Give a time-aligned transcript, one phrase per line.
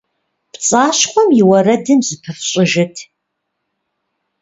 [0.51, 2.95] ПцӀащхъуэм и уэрэдым зыпыфщӀыжыт.